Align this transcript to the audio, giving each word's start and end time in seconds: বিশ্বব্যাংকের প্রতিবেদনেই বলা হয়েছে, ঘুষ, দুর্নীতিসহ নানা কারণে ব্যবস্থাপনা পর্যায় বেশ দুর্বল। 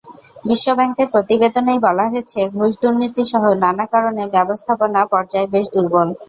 বিশ্বব্যাংকের 0.45 1.07
প্রতিবেদনেই 1.13 1.79
বলা 1.79 2.05
হয়েছে, 2.07 2.39
ঘুষ, 2.53 2.71
দুর্নীতিসহ 2.81 3.43
নানা 3.63 3.85
কারণে 3.93 4.23
ব্যবস্থাপনা 4.35 5.01
পর্যায় 5.11 5.47
বেশ 5.53 5.65
দুর্বল। 5.75 6.07